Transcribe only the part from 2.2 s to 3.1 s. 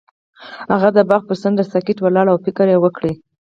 او فکر وکړ.